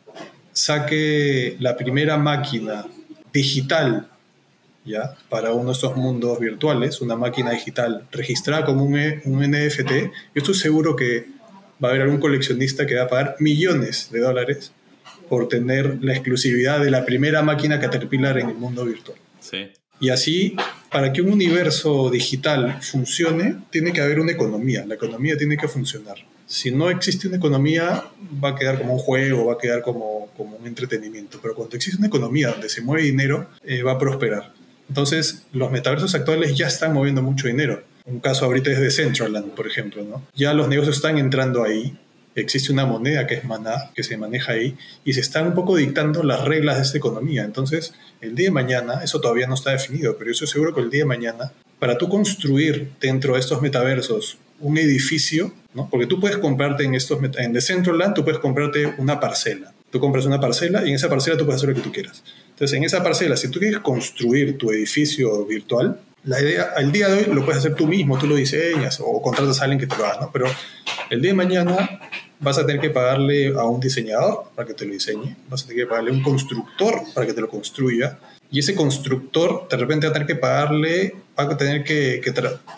[0.54, 2.86] saque la primera máquina
[3.34, 4.08] digital
[4.86, 5.15] ¿ya?
[5.30, 9.91] para uno de estos mundos virtuales, una máquina digital registrada como un, e, un NFT,
[9.91, 11.28] yo estoy seguro que
[11.84, 14.72] va a haber algún coleccionista que va a pagar millones de dólares
[15.30, 19.17] por tener la exclusividad de la primera máquina Caterpillar en el mundo virtual.
[19.39, 19.72] Sí.
[20.00, 20.56] Y así,
[20.91, 24.86] para que un universo digital funcione, tiene que haber una economía.
[24.86, 26.17] La economía tiene que funcionar.
[26.46, 28.04] Si no existe una economía,
[28.43, 31.39] va a quedar como un juego, va a quedar como, como un entretenimiento.
[31.41, 34.54] Pero cuando existe una economía donde se mueve dinero, eh, va a prosperar.
[34.89, 37.84] Entonces, los metaversos actuales ya están moviendo mucho dinero.
[38.06, 40.26] Un caso ahorita es de Centraland, por ejemplo, ¿no?
[40.36, 41.98] Ya los negocios están entrando ahí,
[42.36, 46.78] existe una moneda que se maneja ahí, y se están un poco dictando las reglas
[46.78, 47.43] de esta economía.
[47.43, 50.82] Entonces, el día de mañana, eso todavía no está definido, pero yo estoy seguro que
[50.82, 55.89] el día de mañana, para tú construir dentro de estos metaversos un edificio, ¿no?
[55.89, 59.74] porque tú puedes comprarte en estos, en Decentraland, tú puedes comprarte una parcela.
[59.91, 62.24] Tú compras una parcela y en esa parcela tú puedes hacer lo que tú quieras.
[62.54, 67.10] Entonces, en esa parcela, si tú quieres construir tu edificio virtual, la idea, al día
[67.10, 69.88] de hoy lo puedes hacer tú mismo, tú lo diseñas o contratas a alguien que
[69.88, 70.32] te lo haga, ¿no?
[70.32, 70.46] Pero
[71.10, 72.00] el día de mañana
[72.39, 75.68] vas a tener que pagarle a un diseñador para que te lo diseñe, vas a
[75.68, 78.20] tener que pagarle a un constructor para que te lo construya,
[78.52, 82.22] y ese constructor de repente va a tener que pagarle, va a tener que,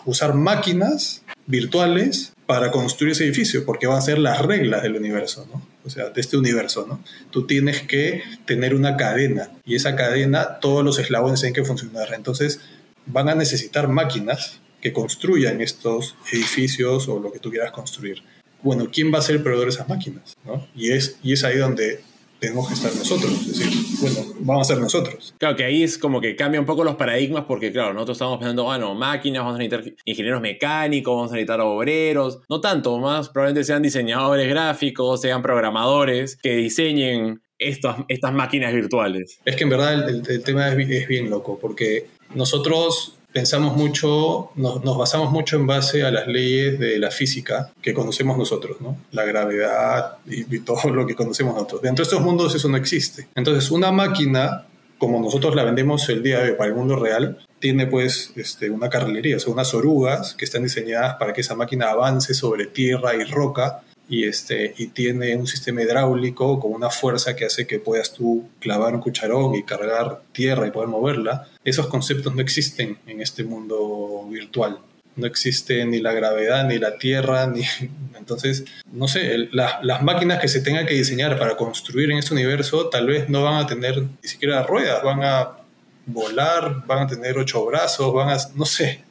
[0.06, 5.48] usar máquinas virtuales para construir ese edificio, porque van a ser las reglas del universo,
[5.52, 5.66] ¿no?
[5.84, 7.02] O sea, de este universo, ¿no?
[7.30, 12.12] Tú tienes que tener una cadena, y esa cadena, todos los eslabones tienen que funcionar.
[12.14, 12.60] Entonces,
[13.06, 18.22] van a necesitar máquinas que construyan estos edificios o lo que tú quieras construir
[18.66, 20.36] bueno, ¿quién va a ser el proveedor de esas máquinas?
[20.44, 20.66] ¿no?
[20.74, 22.00] Y, es, y es ahí donde
[22.38, 23.32] tenemos que estar nosotros.
[23.32, 25.34] Es decir, bueno, vamos a ser nosotros.
[25.38, 28.38] Claro, que ahí es como que cambia un poco los paradigmas porque, claro, nosotros estamos
[28.38, 33.28] pensando, bueno, máquinas, vamos a necesitar ingenieros mecánicos, vamos a necesitar obreros, no tanto, más
[33.28, 39.40] probablemente sean diseñadores gráficos, sean programadores que diseñen estas, estas máquinas virtuales.
[39.44, 44.96] Es que en verdad el, tema es, es bien loco porque nosotros pensamos mucho, nos,
[44.96, 48.96] basamos mucho en base a las leyes de la física que conocemos nosotros, ¿no?
[49.12, 51.82] La gravedad y, todo lo que conocemos nosotros.
[51.82, 53.28] Dentro de estos mundos eso no existe.
[53.34, 54.64] Entonces, una máquina,
[54.96, 58.70] como nosotros la vendemos el día de hoy para el mundo real, tiene pues este,
[58.70, 62.64] una carrilería, o sea, unas orugas que están diseñadas para que esa máquina avance sobre
[62.64, 67.66] tierra y roca y, este, y tiene un sistema hidráulico con una fuerza que hace
[67.66, 71.48] que puedas tú clavar un cucharón y cargar tierra y poder moverla.
[71.64, 74.78] Esos conceptos no existen en este mundo virtual.
[75.16, 77.62] No existe ni la gravedad, ni la tierra, ni...
[78.18, 82.88] Entonces, no sé, las máquinas que se tengan que diseñar para construir en este universo
[82.88, 85.65] tal vez no van a tener ni siquiera ruedas, van a
[86.06, 89.04] volar, van a tener ocho brazos, van a, no sé,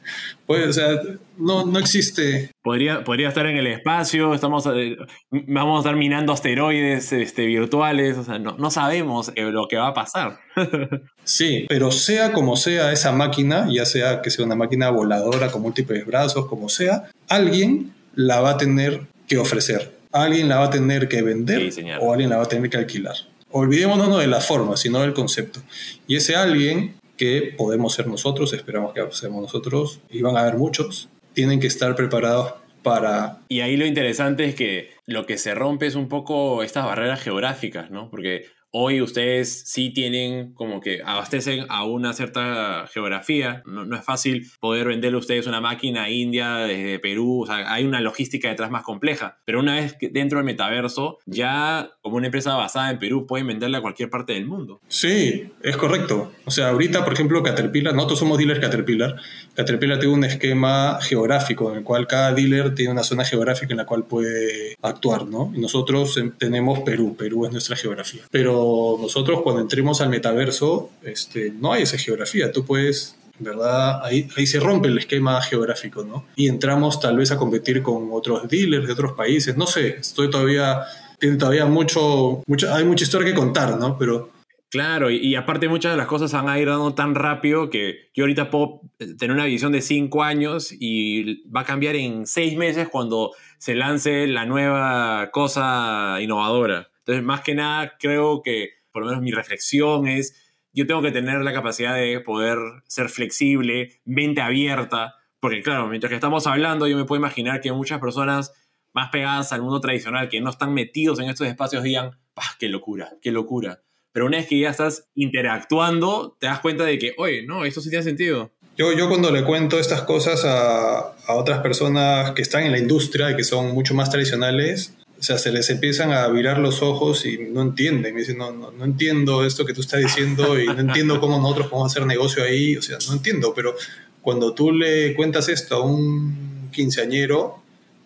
[0.46, 1.00] pues, o sea,
[1.36, 2.50] no, no existe.
[2.62, 4.96] Podría, podría estar en el espacio, estamos, eh,
[5.30, 9.76] vamos a estar minando asteroides este, virtuales, o sea, no, no sabemos eh, lo que
[9.76, 10.38] va a pasar.
[11.24, 15.62] sí, pero sea como sea esa máquina, ya sea que sea una máquina voladora con
[15.62, 20.70] múltiples brazos, como sea, alguien la va a tener que ofrecer, alguien la va a
[20.70, 23.16] tener que vender o alguien la va a tener que alquilar
[23.50, 25.60] olvidémonos no de la forma, sino del concepto.
[26.06, 30.56] Y ese alguien que podemos ser nosotros, esperamos que seamos nosotros, y van a haber
[30.56, 33.40] muchos, tienen que estar preparados para...
[33.48, 37.22] Y ahí lo interesante es que lo que se rompe es un poco estas barreras
[37.22, 38.10] geográficas, ¿no?
[38.10, 43.62] Porque Hoy ustedes sí tienen como que abastecen a una cierta geografía.
[43.64, 47.42] No, no, es fácil poder venderle a ustedes una máquina india desde Perú.
[47.42, 49.38] O sea, hay una logística detrás más compleja.
[49.44, 53.46] Pero una vez que dentro del metaverso, ya como una empresa basada en Perú pueden
[53.46, 54.80] venderle a cualquier parte del mundo.
[54.88, 56.32] Sí, es correcto.
[56.44, 59.16] O sea, ahorita, por ejemplo, Caterpillar, nosotros somos dealers Caterpillar.
[59.54, 63.78] Caterpillar tiene un esquema geográfico en el cual cada dealer tiene una zona geográfica en
[63.78, 65.52] la cual puede actuar, ¿no?
[65.54, 67.16] Y nosotros tenemos Perú.
[67.16, 68.22] Perú es nuestra geografía.
[68.30, 68.55] Pero
[69.00, 72.52] nosotros cuando entremos al metaverso, este, no hay esa geografía.
[72.52, 74.04] Tú puedes, ¿verdad?
[74.04, 76.26] Ahí, ahí se rompe el esquema geográfico, ¿no?
[76.36, 79.56] Y entramos tal vez a competir con otros dealers de otros países.
[79.56, 80.82] No sé, estoy todavía,
[81.18, 83.96] tiene todavía mucho, mucho, hay mucha historia que contar, ¿no?
[83.98, 84.30] Pero
[84.68, 88.50] Claro, y, aparte muchas de las cosas a ir dando tan rápido que yo ahorita
[88.50, 92.88] puedo eh, tener una visión de cinco años y va a cambiar en seis meses
[92.88, 96.90] cuando se lance la nueva cosa innovadora.
[97.06, 100.34] Entonces, más que nada, creo que, por lo menos mi reflexión es,
[100.72, 106.08] yo tengo que tener la capacidad de poder ser flexible, mente abierta, porque claro, mientras
[106.08, 108.52] que estamos hablando, yo me puedo imaginar que muchas personas
[108.92, 112.68] más pegadas al mundo tradicional, que no están metidos en estos espacios, digan, ¡pah, qué
[112.68, 113.82] locura, qué locura!
[114.10, 117.80] Pero una vez que ya estás interactuando, te das cuenta de que, oye, no, esto
[117.80, 118.50] sí tiene sentido.
[118.76, 122.78] Yo, yo cuando le cuento estas cosas a, a, otras personas que están en la
[122.78, 126.82] industria y que son mucho más tradicionales, o sea, se les empiezan a virar los
[126.82, 128.14] ojos y no entienden.
[128.14, 131.40] Me dicen, no, no, no, entiendo esto que tú estás diciendo y no entiendo cómo
[131.40, 132.76] nosotros podemos hacer negocio ahí.
[132.76, 133.74] O sea, no entiendo, pero
[134.20, 137.62] cuando tú le cuentas esto a un quinceañero,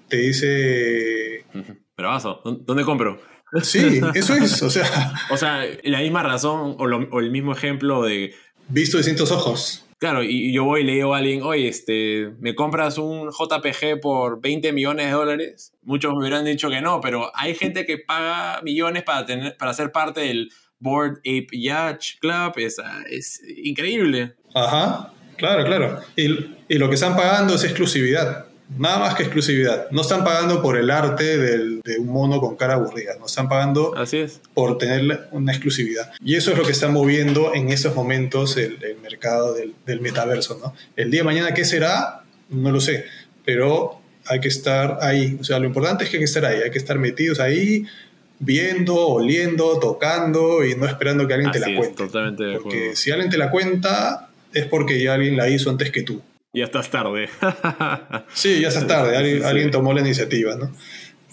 [0.09, 1.45] te dice...
[1.97, 3.21] Pero vaso, ¿dónde compro?
[3.63, 5.13] Sí, eso es, o sea...
[5.31, 8.35] o sea, la misma razón o, o el mismo ejemplo de...
[8.69, 9.85] Visto de distintos ojos.
[10.01, 14.01] Claro, y yo voy y le digo a alguien, oye, este, ¿me compras un JPG
[14.01, 15.75] por 20 millones de dólares?
[15.83, 19.75] Muchos me hubieran dicho que no, pero hay gente que paga millones para, tener, para
[19.75, 24.37] ser parte del Board Ape Yacht Club, es, es increíble.
[24.55, 26.01] Ajá, claro, claro.
[26.17, 28.50] Y, y lo que están pagando es exclusividad.
[28.79, 29.91] Nada más que exclusividad.
[29.91, 33.15] No están pagando por el arte de un mono con cara aburrida.
[33.19, 34.41] No están pagando Así es.
[34.55, 36.13] por tener una exclusividad.
[36.25, 40.59] Y eso es lo que está moviendo en estos momentos el, mercado del, del, metaverso.
[40.63, 40.75] ¿no?
[40.97, 42.23] El día de mañana, ¿qué será?
[42.49, 43.07] No lo sé.
[43.45, 45.37] Pero hay que estar ahí.
[45.41, 46.61] O sea, lo importante es que hay que estar ahí.
[46.63, 47.85] Hay que estar metidos ahí,
[48.39, 51.97] viendo, oliendo, tocando y no esperando que alguien te la cuente.
[51.97, 56.03] Totalmente porque si alguien te la cuenta, es porque ya alguien la hizo antes que
[56.03, 56.23] tú.
[56.53, 57.29] Ya estás tarde.
[58.33, 59.17] sí, ya estás tarde.
[59.17, 60.73] Alguien, tomó la iniciativa, ¿no?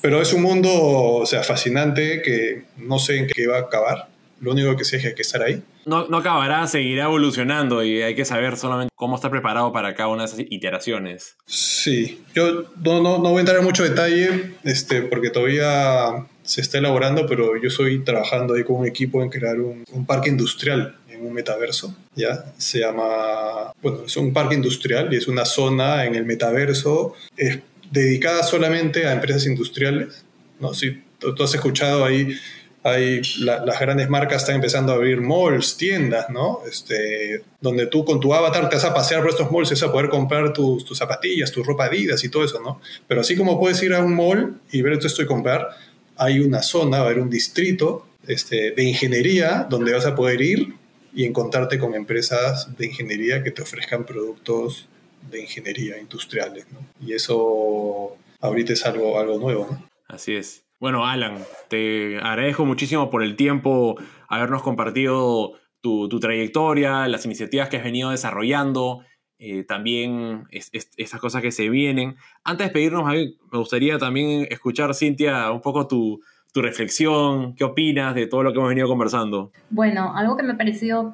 [0.01, 4.09] Pero es un mundo, o sea, fascinante que no sé en qué va a acabar.
[4.39, 5.63] Lo único que sé es que hay que estar ahí.
[5.85, 10.09] No, no acabará, seguirá evolucionando y hay que saber solamente cómo estar preparado para cada
[10.09, 11.35] una de esas iteraciones.
[11.47, 16.61] Sí, yo no, no, no voy a entrar en mucho detalle este, porque todavía se
[16.61, 20.29] está elaborando, pero yo estoy trabajando ahí con un equipo en crear un, un parque
[20.29, 22.45] industrial un metaverso, ¿ya?
[22.57, 27.59] Se llama, bueno, es un parque industrial y es una zona en el metaverso es
[27.91, 30.25] dedicada solamente a empresas industriales,
[30.59, 30.73] ¿no?
[30.73, 32.37] Si tú, has escuchado ahí,
[32.83, 36.61] hay las grandes marcas están empezando a abrir malls, tiendas, ¿no?
[36.69, 39.83] Este, donde tú con tu avatar te vas a pasear por estos malls y vas
[39.83, 42.81] a poder comprar tus, tus zapatillas, tu ropa Adidas y todo eso, ¿no?
[43.07, 45.69] Pero así como puedes ir a un mall y ver esto y comprar,
[46.15, 50.41] hay una zona, va a haber un distrito este, de ingeniería donde vas a poder
[50.41, 50.73] ir
[51.13, 54.87] y encontrarte con empresas de ingeniería que te ofrezcan productos
[55.29, 56.67] de ingeniería industriales.
[56.71, 56.79] ¿no?
[57.05, 59.67] Y eso ahorita es algo, algo nuevo.
[59.71, 59.89] ¿no?
[60.07, 60.63] Así es.
[60.79, 63.95] Bueno, Alan, te agradezco muchísimo por el tiempo,
[64.27, 69.03] habernos compartido tu, tu trayectoria, las iniciativas que has venido desarrollando,
[69.39, 72.17] eh, también es, esas cosas que se vienen.
[72.43, 76.21] Antes de pedirnos, me gustaría también escuchar, Cintia, un poco tu,
[76.57, 79.51] tu reflexión, qué opinas de todo lo que hemos venido conversando.
[79.69, 81.13] Bueno, algo que me ha parecido,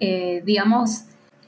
[0.00, 1.04] eh, digamos,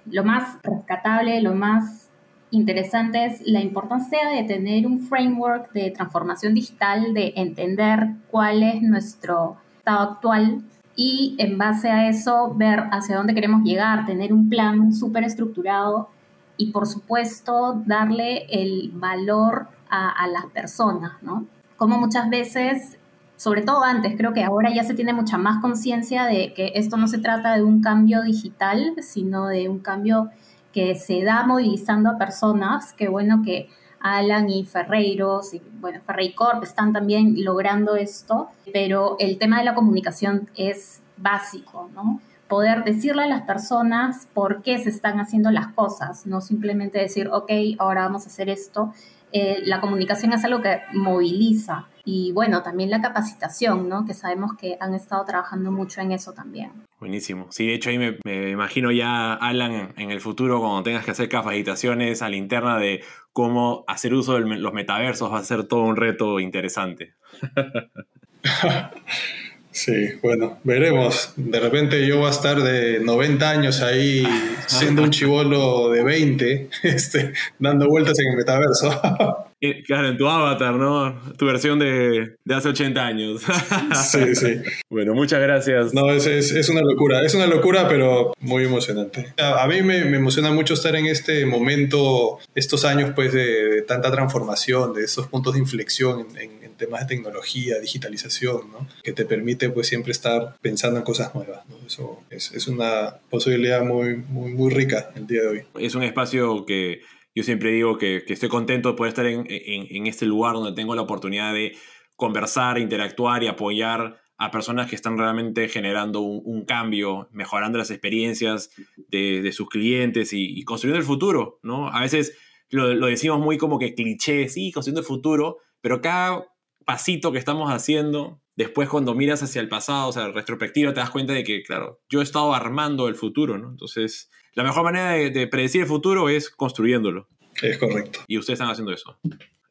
[0.07, 2.09] lo más rescatable, lo más
[2.52, 8.81] interesante es la importancia de tener un framework de transformación digital, de entender cuál es
[8.81, 10.62] nuestro estado actual
[10.94, 16.11] y en base a eso ver hacia dónde queremos llegar, tener un plan súper estructurado
[16.57, 21.46] y por supuesto darle el valor a, a las personas, ¿no?
[21.76, 23.00] Como muchas veces
[23.42, 26.96] sobre todo antes, creo que ahora ya se tiene mucha más conciencia de que esto
[26.96, 30.31] no se trata de un cambio digital, sino de un cambio
[30.72, 36.02] que se da movilizando a personas, que bueno que Alan y Ferreiros y bueno,
[36.37, 42.20] Corp están también logrando esto, pero el tema de la comunicación es básico, ¿no?
[42.46, 47.28] Poder decirle a las personas por qué se están haciendo las cosas, no simplemente decir,
[47.33, 47.50] ok,
[47.81, 48.92] ahora vamos a hacer esto.
[49.32, 54.04] Eh, la comunicación es algo que moviliza, y bueno, también la capacitación, ¿no?
[54.04, 56.72] Que sabemos que han estado trabajando mucho en eso también.
[56.98, 57.46] Buenísimo.
[57.50, 61.28] Sí, de hecho ahí me, imagino ya, Alan, en el futuro cuando tengas que hacer
[61.28, 65.82] capacitaciones a la interna de cómo hacer uso de los metaversos va a ser todo
[65.82, 67.14] un reto interesante.
[69.72, 71.32] Sí, bueno, veremos.
[71.37, 74.26] De repente yo voy a estar de 90 años ahí
[74.66, 79.00] siendo un chivolo de 20, este, dando vueltas en el metaverso.
[79.87, 81.20] Claro, en tu avatar, ¿no?
[81.37, 83.42] Tu versión de, de hace 80 años.
[83.94, 84.61] Sí, sí.
[84.90, 85.94] Bueno, muchas gracias.
[85.94, 87.22] No, es, es, es, una locura.
[87.22, 89.32] Es una locura, pero muy emocionante.
[89.38, 94.11] A, mí me, me, emociona mucho estar en este momento, estos años pues de, tanta
[94.11, 98.88] transformación, de esos puntos de inflexión en, en, temas de tecnología, digitalización, ¿no?
[99.02, 101.76] Que te permite pues siempre estar pensando en cosas nuevas, ¿no?
[101.87, 105.62] Eso es, es una posibilidad muy, muy, muy rica el día de hoy.
[105.78, 107.00] Es un espacio que
[107.35, 110.94] yo siempre digo que, estoy contento de poder estar en, en, este lugar donde tengo
[110.94, 111.76] la oportunidad de
[112.16, 118.70] conversar, interactuar y apoyar a personas que están realmente generando un, cambio, mejorando las experiencias
[119.08, 121.88] de, sus clientes y, construyendo el futuro, ¿no?
[121.88, 122.37] A veces
[122.68, 126.44] lo, lo, decimos muy como que cliché, sí, construyendo el futuro, pero cada
[126.84, 131.10] pasito que estamos haciendo, después cuando miras hacia el pasado, o sea, retrospectiva, te das
[131.10, 133.70] cuenta de que, claro, yo he estado armando el futuro, ¿no?
[133.70, 137.28] Entonces, la mejor manera de, predecir el futuro es construyéndolo.
[137.60, 138.20] Es correcto.
[138.26, 139.18] Y ustedes están haciendo eso.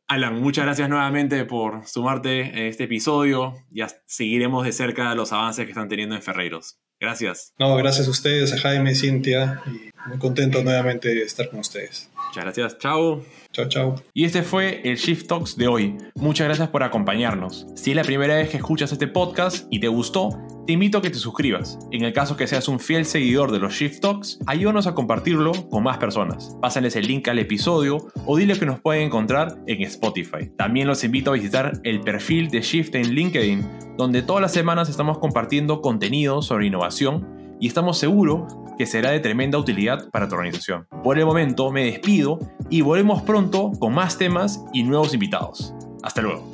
[0.07, 3.55] Alan, muchas gracias nuevamente por sumarte en este episodio.
[3.69, 6.79] Ya seguiremos de cerca los avances que están teniendo en Ferreiros.
[6.99, 7.53] Gracias.
[7.57, 12.11] No, gracias a ustedes, a Jaime, Cintia, y muy contento nuevamente de estar con ustedes.
[12.31, 13.21] Muchas gracias, chao.
[13.51, 13.95] Chao, chao.
[14.13, 15.97] Y este fue el Shift Talks de hoy.
[16.15, 17.67] Muchas gracias por acompañarnos.
[17.75, 20.29] Si es la primera vez que escuchas este podcast y te gustó,
[20.65, 21.77] te invito a que te suscribas.
[21.91, 25.51] En el caso que seas un fiel seguidor de los Shift Talks, ayúdanos a compartirlo
[25.69, 26.55] con más personas.
[26.61, 30.49] Pásales el link al episodio o dile que nos pueden encontrar en Spotify.
[30.57, 34.87] También los invito a visitar el perfil de Shift en LinkedIn, donde todas las semanas
[34.87, 40.35] estamos compartiendo contenido sobre innovación y estamos seguros que será de tremenda utilidad para tu
[40.35, 40.87] organización.
[41.03, 42.39] Por el momento me despido
[42.69, 45.73] y volvemos pronto con más temas y nuevos invitados.
[46.01, 46.49] Hasta luego.